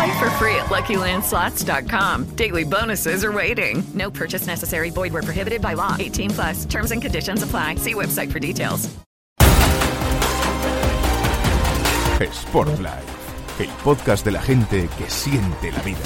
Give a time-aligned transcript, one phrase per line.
[0.00, 2.34] Play for free at LuckyLandSlots.com.
[2.34, 3.82] Daily bonuses are waiting.
[3.92, 4.88] No purchase necessary.
[4.88, 5.94] Void where prohibited by law.
[5.98, 6.64] 18 plus.
[6.64, 7.74] Terms and conditions apply.
[7.76, 8.88] See website for details.
[12.32, 13.04] Sportlife,
[13.58, 15.98] el podcast de la gente que siente la vida.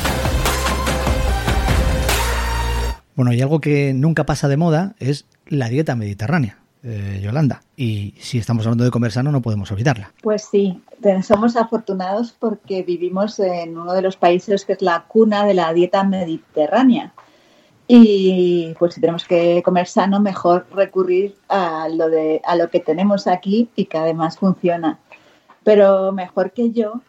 [3.15, 6.64] Bueno, y algo que nunca pasa de moda es la dieta mediterránea.
[6.87, 7.63] Eh, Yolanda.
[7.79, 10.13] Y si estamos hablando de comer sano, no podemos olvidarla.
[10.23, 10.83] Pues sí,
[11.23, 15.73] somos afortunados porque vivimos en uno de los países que es la cuna de la
[15.73, 17.15] dieta mediterránea.
[17.89, 22.81] Y pues si tenemos que comer sano, mejor recurrir a lo, de, a lo que
[22.81, 24.99] tenemos aquí y que además funciona.
[25.63, 27.01] Pero mejor que yo,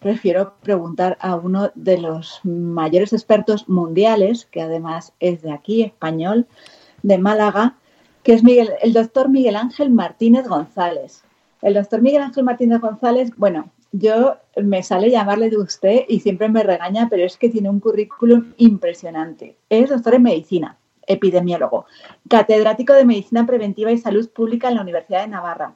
[0.00, 6.48] prefiero preguntar a uno de los mayores expertos mundiales, que además es de aquí, español,
[7.04, 7.76] de Málaga,
[8.22, 11.22] que es Miguel, el doctor Miguel Ángel Martínez González.
[11.60, 16.48] El doctor Miguel Ángel Martínez González, bueno, yo me sale llamarle de usted y siempre
[16.48, 19.56] me regaña, pero es que tiene un currículum impresionante.
[19.68, 21.86] Es doctor en medicina, epidemiólogo,
[22.28, 25.74] catedrático de medicina preventiva y salud pública en la Universidad de Navarra,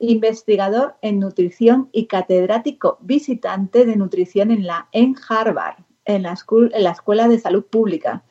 [0.00, 6.36] investigador en nutrición y catedrático visitante de nutrición en la en Harvard, en la,
[6.72, 8.22] en la Escuela de Salud Pública.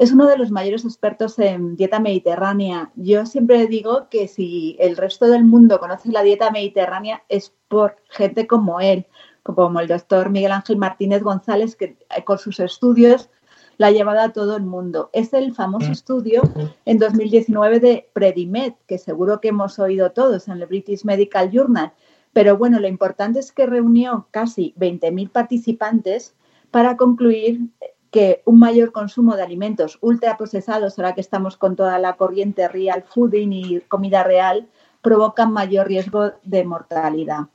[0.00, 2.90] Es uno de los mayores expertos en dieta mediterránea.
[2.96, 7.96] Yo siempre digo que si el resto del mundo conoce la dieta mediterránea es por
[8.08, 9.04] gente como él,
[9.42, 13.28] como el doctor Miguel Ángel Martínez González, que eh, con sus estudios
[13.76, 15.10] la ha llevado a todo el mundo.
[15.12, 15.92] Es el famoso mm.
[15.92, 16.42] estudio
[16.86, 21.92] en 2019 de Predimed, que seguro que hemos oído todos en el British Medical Journal.
[22.32, 26.34] Pero bueno, lo importante es que reunió casi 20.000 participantes
[26.70, 27.68] para concluir
[28.10, 33.04] que un mayor consumo de alimentos ultraprocesados, ahora que estamos con toda la corriente real
[33.04, 34.68] fooding y comida real,
[35.00, 37.46] provocan mayor riesgo de mortalidad.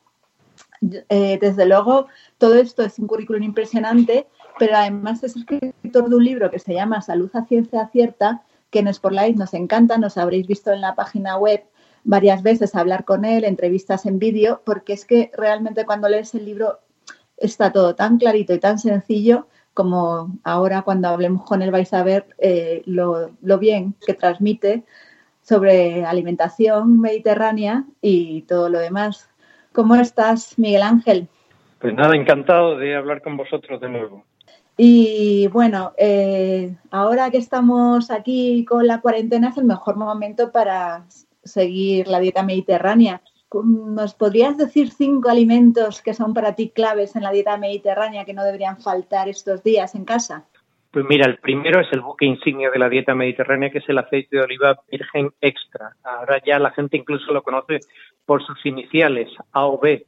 [1.09, 2.07] Eh, desde luego,
[2.38, 4.27] todo esto es un currículum impresionante,
[4.57, 8.79] pero además es escritor de un libro que se llama Salud a Ciencia Cierta, que
[8.79, 11.63] en Sportlight nos encanta, nos habréis visto en la página web
[12.03, 16.45] varias veces hablar con él, entrevistas en vídeo, porque es que realmente cuando lees el
[16.45, 16.79] libro
[17.37, 22.02] está todo tan clarito y tan sencillo como ahora cuando hablemos con él vais a
[22.02, 24.84] ver eh, lo, bien que transmite
[25.44, 29.30] sobre alimentación mediterránea y todo lo demás.
[29.74, 31.28] ¿Cómo estás, Miguel Ángel?
[31.80, 34.24] Pues nada, encantado de hablar con vosotros de nuevo.
[34.78, 41.03] Y bueno, eh, ahora que estamos aquí con la cuarentena es el mejor momento para
[41.44, 43.22] seguir la dieta mediterránea.
[43.51, 48.33] ¿Nos podrías decir cinco alimentos que son para ti claves en la dieta mediterránea que
[48.33, 50.45] no deberían faltar estos días en casa?
[50.91, 53.97] Pues mira, el primero es el buque insignia de la dieta mediterránea, que es el
[53.97, 55.94] aceite de oliva virgen extra.
[56.03, 57.81] Ahora ya la gente incluso lo conoce
[58.25, 60.05] por sus iniciales, A o B,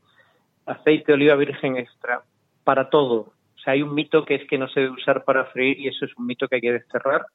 [0.65, 2.21] aceite de oliva virgen extra,
[2.63, 3.33] para todo.
[3.55, 5.89] O sea, hay un mito que es que no se debe usar para freír y
[5.89, 7.25] eso es un mito que hay que desterrar.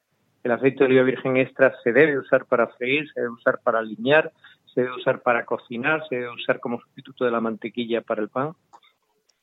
[0.43, 3.81] El aceite de oliva virgen extra se debe usar para freír, se debe usar para
[3.81, 4.33] alinear,
[4.75, 8.29] se debe usar para cocinar, se debe usar como sustituto de la mantequilla para el
[8.29, 8.53] pan,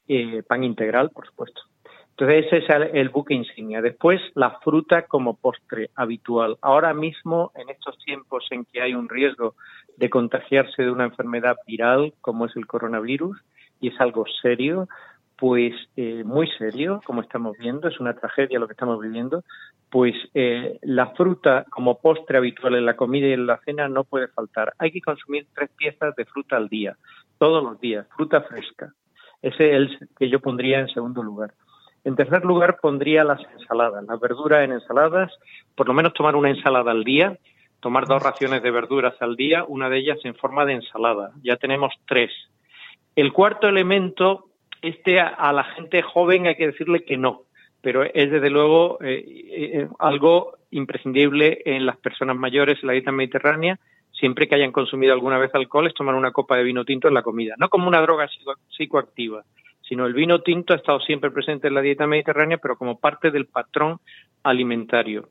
[0.07, 1.61] eh, pan integral, por supuesto.
[2.11, 3.81] Entonces ese es el, buque insignia.
[3.81, 6.57] Después la fruta como postre habitual.
[6.61, 9.55] Ahora mismo, en estos tiempos en que hay un riesgo
[9.95, 13.39] de contagiarse de una enfermedad viral como es el coronavirus,
[13.79, 14.89] y es algo serio,
[15.39, 19.43] pues eh, muy serio, como estamos viendo, es una tragedia lo que estamos viviendo,
[19.89, 24.03] pues eh, la fruta como postre habitual en la comida y en la cena no
[24.03, 24.73] puede faltar.
[24.77, 26.97] Hay que consumir tres piezas de fruta al día,
[27.37, 28.93] todos los días, fruta fresca.
[29.41, 31.53] Ese es el que yo pondría en segundo lugar.
[32.03, 35.31] En tercer lugar pondría las ensaladas, las verduras en ensaladas,
[35.75, 37.37] por lo menos tomar una ensalada al día,
[37.79, 41.31] tomar dos raciones de verduras al día, una de ellas en forma de ensalada.
[41.43, 42.31] Ya tenemos tres.
[43.15, 44.48] El cuarto elemento,
[44.81, 47.43] este a la gente joven hay que decirle que no,
[47.81, 53.11] pero es desde luego eh, eh, algo imprescindible en las personas mayores en la dieta
[53.11, 53.79] mediterránea.
[54.11, 57.13] Siempre que hayan consumido alguna vez alcohol, es tomar una copa de vino tinto en
[57.13, 58.27] la comida, no como una droga
[58.69, 59.43] psicoactiva,
[59.81, 63.31] sino el vino tinto ha estado siempre presente en la dieta mediterránea, pero como parte
[63.31, 63.99] del patrón
[64.43, 65.29] alimentario.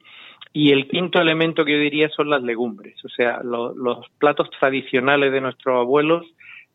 [0.55, 5.33] Y el quinto elemento que yo diría son las legumbres, o sea, los platos tradicionales
[5.33, 6.27] de nuestros abuelos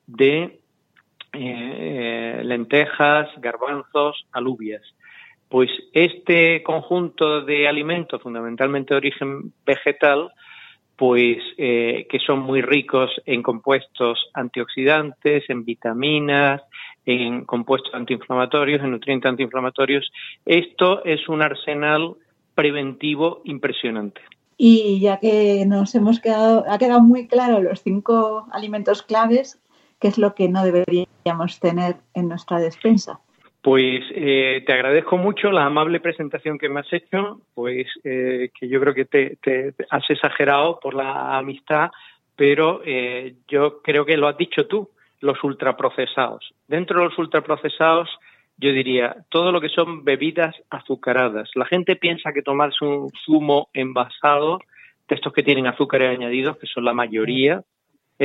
[0.05, 0.59] de
[1.33, 4.81] eh, lentejas, garbanzos, alubias.
[5.49, 10.31] Pues este conjunto de alimentos, fundamentalmente de origen vegetal,
[10.95, 16.61] pues eh, que son muy ricos en compuestos antioxidantes, en vitaminas,
[17.05, 20.11] en compuestos antiinflamatorios, en nutrientes antiinflamatorios.
[20.45, 22.15] Esto es un arsenal
[22.55, 24.21] preventivo impresionante.
[24.55, 29.59] Y ya que nos hemos quedado, ha quedado muy claro los cinco alimentos claves,
[30.03, 33.21] ¿qué es lo que no deberíamos tener en nuestra despensa?
[33.61, 38.67] Pues eh, te agradezco mucho la amable presentación que me has hecho, pues eh, que
[38.67, 41.89] yo creo que te, has exagerado por la amistad,
[42.35, 44.89] pero eh, yo creo que lo has dicho tú,
[45.21, 46.53] los ultraprocesados.
[46.67, 48.09] Dentro de los ultraprocesados,
[48.57, 51.49] yo diría todo lo que son bebidas azucaradas.
[51.55, 54.59] La gente piensa que tomarse un zumo envasado,
[55.07, 57.63] de estos que tienen azúcares añadidos, que son la mayoría,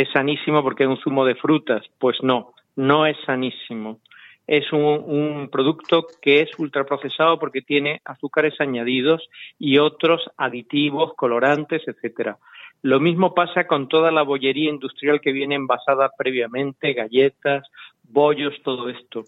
[0.03, 1.85] es sanísimo porque es un zumo de frutas.
[1.99, 4.01] Pues no, no es sanísimo
[4.49, 9.29] es un, producto que es ultraprocesado porque tiene azúcares añadidos
[9.59, 12.39] y otros aditivos, colorantes, etcétera.
[12.81, 17.69] Lo mismo pasa con toda la bollería industrial que viene envasada previamente, galletas,
[18.05, 19.25] bollos, todo esto.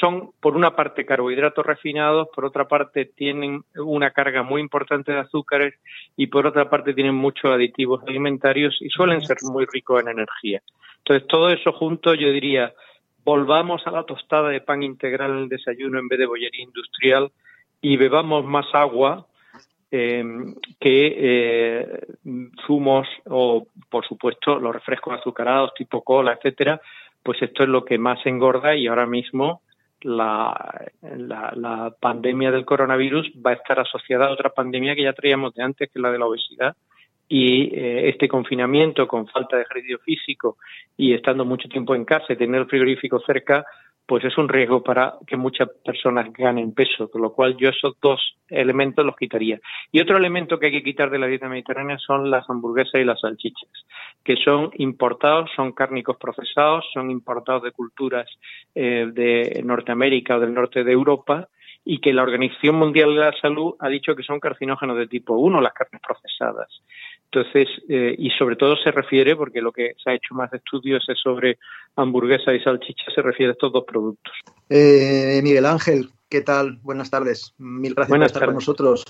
[0.00, 5.20] Son, por una parte, carbohidratos refinados, por otra parte, tienen una carga muy importante de
[5.20, 5.74] azúcares
[6.16, 10.62] y por otra parte, tienen muchos aditivos alimentarios y suelen ser muy ricos en energía.
[10.98, 12.72] Entonces, todo eso junto, yo diría,
[13.24, 17.30] volvamos a la tostada de pan integral en el desayuno en vez de bollería industrial
[17.80, 19.26] y bebamos más agua
[19.90, 22.00] em, que eh,
[22.66, 26.80] zumos o, por supuesto, los refrescos azucarados tipo cola, etcétera,
[27.22, 29.62] pues esto es lo que más engorda y ahora mismo
[30.04, 35.62] la, pandemia del coronavirus va a estar asociada a otra pandemia que ya traíamos de
[35.62, 36.76] antes, que es la de la obesidad,
[37.28, 40.58] y eh, este confinamiento con falta de ejercicio físico
[40.96, 43.64] y estando mucho tiempo en casa y tener el frigorífico cerca,
[44.06, 47.96] pues es un riesgo para que muchas personas ganen peso, con lo cual yo esos
[48.00, 49.60] dos elementos los quitaría.
[49.90, 53.04] Y otro elemento que hay que quitar de la dieta mediterránea son las hamburguesas y
[53.04, 53.70] las salchichas,
[54.22, 58.28] que son importados, son cárnicos procesados, son importados de culturas
[58.74, 61.48] eh, de Norteamérica o del norte de Europa
[61.84, 65.34] y que la Organización Mundial de la Salud ha dicho que son carcinógenos de tipo
[65.34, 66.68] 1 las carnes procesadas.
[67.30, 71.04] Entonces, eh, y sobre todo se refiere, porque lo que se ha hecho más estudios
[71.08, 71.58] es sobre
[71.96, 74.32] hamburguesa y salchicha, se refiere a estos dos productos.
[74.70, 76.78] Eh, Miguel Ángel, ¿qué tal?
[76.82, 77.54] Buenas tardes.
[77.58, 79.04] Mil gracias por estar con nosotros.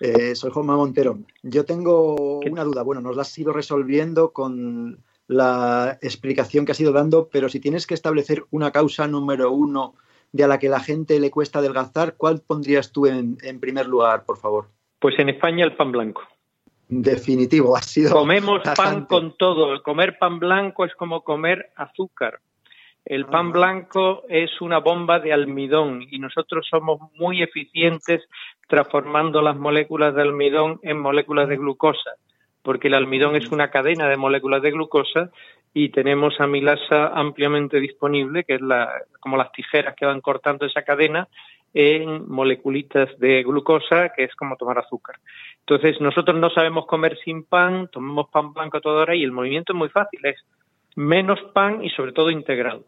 [0.00, 1.18] Eh, soy Juanma Montero.
[1.42, 2.82] Yo tengo una duda.
[2.82, 7.60] Bueno, nos la has ido resolviendo con la explicación que has ido dando, pero si
[7.60, 9.94] tienes que establecer una causa número uno
[10.32, 14.24] de a la que la gente le cuesta adelgazar, ¿cuál pondrías tú en primer lugar,
[14.24, 14.68] por favor?
[14.98, 16.22] Pues en España el pan blanco.
[16.88, 18.12] Definitivo, ha sido.
[18.12, 19.74] Comemos pan con todo.
[19.74, 22.40] El comer pan blanco es como comer azúcar.
[23.04, 28.22] El pan blanco es una bomba de almidón y nosotros somos muy eficientes
[28.68, 32.12] transformando las moléculas de almidón en moléculas de glucosa,
[32.62, 35.30] porque el almidón es una cadena de moléculas de glucosa
[35.80, 40.82] y tenemos amilasa ampliamente disponible, que es la, como las tijeras que van cortando esa
[40.82, 41.28] cadena
[41.72, 45.20] en moleculitas de glucosa, que es como tomar azúcar.
[45.60, 49.30] Entonces, nosotros no sabemos comer sin pan, tomamos pan blanco a toda hora y el
[49.30, 50.44] movimiento es muy fácil, es
[50.96, 52.84] menos pan y sobre todo integrado.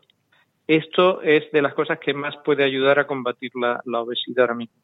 [0.66, 4.74] Esto es de las cosas que más puede ayudar a combatir la, obesidad ahora mismo.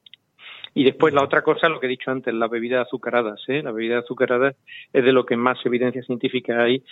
[0.77, 3.41] Y después la otra cosa, lo que he dicho antes, las bebidas azucaradas.
[3.49, 3.63] ¿eh?
[3.63, 4.55] La bebida azucarada
[4.93, 6.83] es de lo que más evidencia científica hay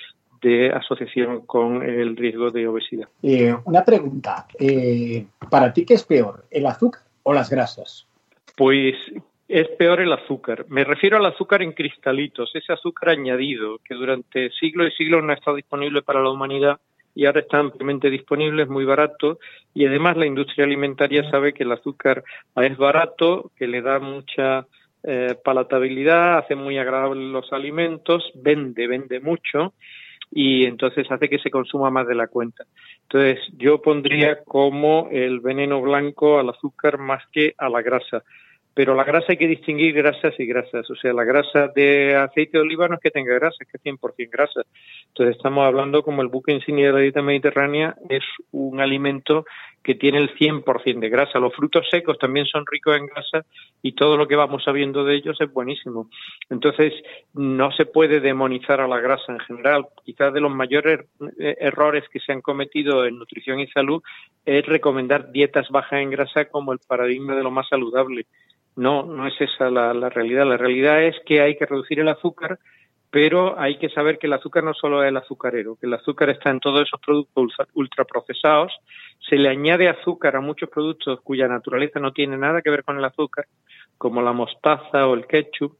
[0.41, 3.09] de asociación con el riesgo de obesidad.
[3.23, 8.07] Eh, una pregunta, eh, ¿para ti qué es peor, el azúcar o las grasas?
[8.57, 8.95] Pues
[9.49, 10.65] es peor el azúcar.
[10.71, 15.31] Me refiero al azúcar en cristalitos, ese azúcar añadido que durante siglos y siglos no
[15.31, 16.81] ha estado disponible para la humanidad
[17.15, 19.39] y ahora está ampliamente disponible, es muy barato
[19.73, 22.25] y además la industria alimentaria sabe que el azúcar
[22.57, 24.67] es barato, que le da mucha
[25.05, 29.75] eh, palatabilidad, hace muy agradables los alimentos, vende, vende mucho
[30.31, 32.65] y entonces hace que se consuma más de la cuenta.
[33.03, 38.25] Entonces yo pondría como el veneno blanco al azúcar más que a la grasa.
[38.75, 40.91] Pero la grasa hay que distinguir grasas y grasas.
[40.91, 43.77] O sea, la grasa de aceite de oliva no es que tenga grasa, es que
[43.77, 44.63] es 100% grasa.
[45.09, 49.45] Entonces estamos hablando como el buque insignia de la dieta mediterránea es un alimento
[49.85, 51.39] que tiene el 100% de grasa.
[51.39, 53.45] Los frutos secos también son ricos en grasa
[53.83, 56.09] y todo lo que vamos sabiendo de ellos es buenísimo.
[56.49, 56.95] Entonces,
[57.35, 59.87] no se puede demonizar a la grasa en general.
[60.05, 61.01] Quizás de los mayores
[61.39, 64.03] er-, errores que se han cometido en nutrición y salud
[64.47, 68.27] es recomendar dietas bajas en grasa como el paradigma de lo más saludable.
[68.77, 70.47] No, no es esa la, realidad.
[70.47, 72.59] La realidad es que hay que reducir el azúcar,
[73.11, 76.31] pero hay que saber que el azúcar no solo es el azucarero, que el azúcar
[76.31, 78.73] está en todos esos productos ultraprocesados.
[79.29, 82.99] Se le añade azúcar a muchos productos cuya naturaleza no tiene nada que ver con
[82.99, 83.47] el azúcar,
[83.97, 85.77] como la mostaza o el ketchup.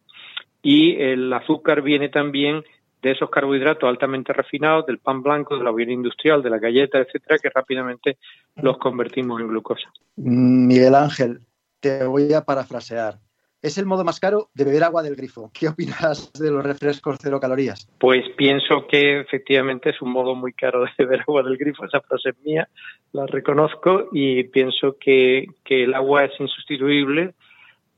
[0.63, 2.65] Y el azúcar viene también
[3.05, 6.99] de esos carbohidratos altamente refinados, del pan blanco, de la bebida industrial, de la galleta,
[6.99, 8.17] etcétera, que rápidamente
[8.57, 9.93] los convertimos en glucosa.
[10.17, 11.41] Miguel Ángel,
[11.85, 13.19] te voy a parafrasear.
[13.61, 15.51] Es el modo más caro de beber agua del grifo.
[15.53, 17.87] ¿Qué opinas de los refrescos cero calorías?
[17.99, 21.85] Pues pienso que efectivamente es un modo muy caro de beber agua del grifo.
[21.85, 22.69] Esa frase es mía,
[23.13, 27.35] la reconozco y pienso que, que el agua es insustituible,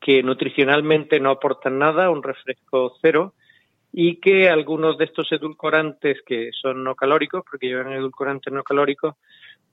[0.00, 3.34] que nutricionalmente no aportan nada, un refresco cero,
[3.92, 9.14] y que algunos de estos edulcorantes que son no calóricos, porque llevan edulcorantes no calóricos,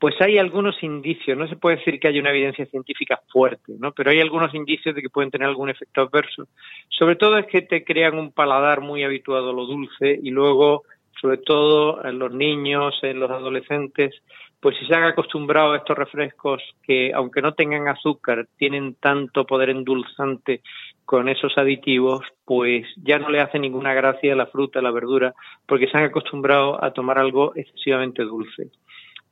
[0.03, 3.93] pues hay algunos indicios, no se puede decir que haya una evidencia científica fuerte, ¿no?
[3.93, 6.50] Pero hay algunos indicios de que pueden tener algún efecto adverso.
[6.89, 10.83] Sobre todo es que te crean un paladar muy habituado a lo dulce y luego,
[11.22, 14.13] sobre todo en los niños, en los adolescentes,
[14.60, 19.45] pues si se han acostumbrado a estos refrescos que, aunque no tengan azúcar, tienen tanto
[19.45, 20.60] poder endulzante
[21.05, 25.33] con esos aditivos, pues ya no le hace ninguna gracia la fruta, la verdura,
[25.65, 28.69] porque se han acostumbrado a tomar algo excesivamente dulce.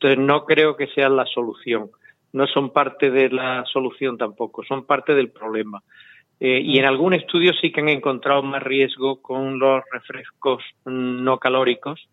[0.02, 1.92] Entonces no creo que sea la solución.
[2.34, 5.84] No son parte de la solución tampoco, son parte del problema.
[6.40, 11.38] Eh, y en algún estudio sí que han encontrado más riesgo con los refrescos no
[11.38, 12.10] calóricos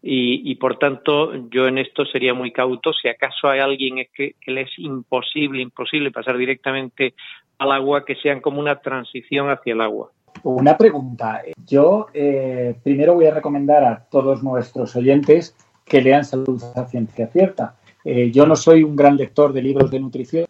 [0.00, 2.92] y, por tanto yo en esto sería muy cauto.
[2.92, 7.14] Si acaso hay alguien que, le es imposible, imposible pasar directamente
[7.58, 10.12] al agua, que sean como una transición hacia el agua.
[10.44, 11.42] Una pregunta.
[11.66, 17.26] Yo eh, primero voy a recomendar a todos nuestros oyentes que lean Salud a Ciencia
[17.28, 17.76] Cierta.
[18.04, 20.46] Eh, yo no soy un gran lector de libros de nutrición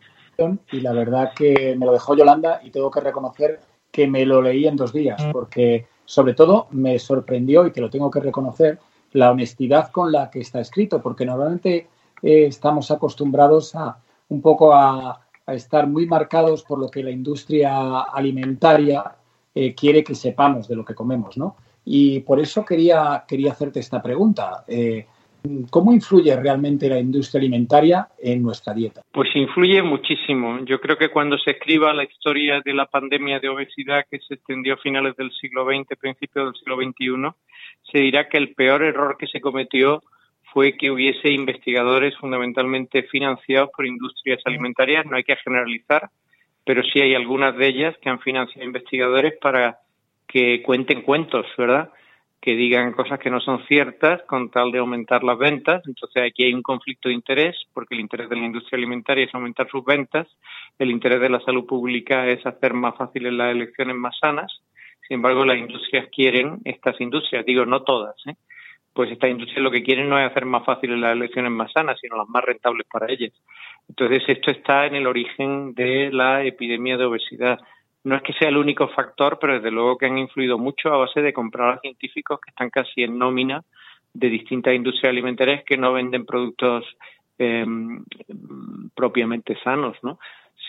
[0.73, 3.61] y la verdad que me lo dejó Yolanda y tengo que reconocer
[3.91, 7.91] que me lo leí en dos días porque sobre todo me sorprendió y que lo
[7.91, 8.81] tengo que reconocer
[9.13, 11.87] la honestidad con la que está escrito porque normalmente
[12.23, 13.99] eh, estamos acostumbrados a
[14.29, 19.15] un poco a, estar muy marcados por lo que la industria alimentaria
[19.55, 21.57] eh, quiere que sepamos de lo que comemos, ¿no?
[21.85, 24.65] Y por eso quería, quería hacerte esta pregunta.
[25.71, 29.03] ¿Cómo influye realmente la industria alimentaria en nuestra dieta?
[29.13, 30.65] Pues influye muchísimo.
[30.65, 34.35] Yo creo que cuando se escriba la historia de la pandemia de obesidad que se
[34.35, 37.37] extendió a finales del siglo XX, principios del siglo XXI,
[37.93, 40.03] se dirá que el peor error que se cometió
[40.55, 45.05] fue que hubiese investigadores fundamentalmente financiados por industrias alimentarias.
[45.05, 46.09] No hay que generalizar,
[46.65, 49.81] pero sí hay algunas de ellas que han financiado investigadores para
[50.27, 51.91] que cuenten cuentos, ¿verdad?
[52.45, 55.83] Que digan cosas que no son ciertas con tal de aumentar las ventas.
[55.87, 59.35] Entonces aquí hay un conflicto de interés porque el interés de la industria alimentaria es
[59.35, 60.29] aumentar sus ventas,
[60.79, 64.61] el interés de la salud pública es hacer más fáciles las elecciones más sanas.
[65.09, 68.35] Sin embargo, las industrias quieren, estas industrias, digo no todas, ¿eh?
[68.93, 71.99] pues estas industrias lo que quieren no es hacer más fáciles las elecciones más sanas,
[71.99, 73.33] sino las más rentables para ellas.
[73.89, 77.59] Entonces esto está en el origen de la epidemia de obesidad
[78.05, 80.99] no es que sea el único factor, pero desde luego que han influido mucho a
[80.99, 83.65] base de comprar a científicos que están casi en nómina
[84.13, 86.85] de distintas industrias alimentarias que no venden productos
[87.39, 88.05] em,
[88.95, 90.19] propiamente sanos, ¿no?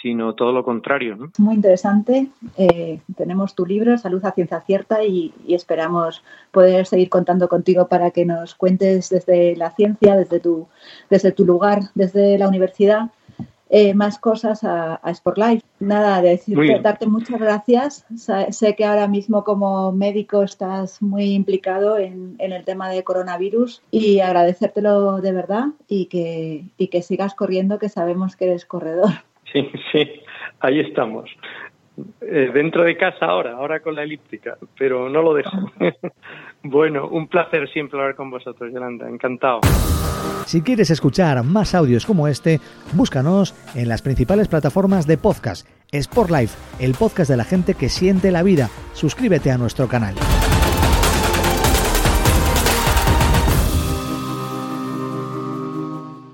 [0.01, 1.15] sino todo lo contrario.
[1.15, 1.31] ¿no?
[1.39, 2.27] Muy interesante.
[2.57, 8.11] Eh, tenemos tu libro, Salud a Ciencia Cierta, y, esperamos poder seguir contando contigo para
[8.11, 10.67] que nos cuentes desde la ciencia, desde tu,
[11.09, 13.09] desde tu lugar, desde la universidad,
[13.69, 15.65] eh, más cosas a, a Sport Life.
[15.79, 18.05] Nada, decirte, darte muchas gracias.
[18.49, 24.19] Sé que ahora mismo como médico estás muy implicado en, el tema de coronavirus y
[24.19, 29.11] agradecértelo de verdad y que, y que sigas corriendo, que sabemos que eres corredor.
[29.53, 30.01] Sí, sí,
[30.59, 31.29] ahí estamos.
[32.19, 35.71] Eh, dentro de casa ahora, ahora con la elíptica, pero no lo dejo.
[36.63, 39.61] bueno, un placer siempre hablar con vosotros, Yolanda, encantado.
[40.45, 42.61] Si quieres escuchar más audios como este,
[42.93, 45.67] búscanos en las principales plataformas de podcast.
[45.91, 48.69] Sport Life, el podcast de la gente que siente la vida.
[48.93, 50.15] Suscríbete a nuestro canal.